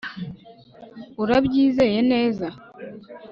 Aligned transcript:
Urabyizeye 1.21 1.99
neza 2.11 2.47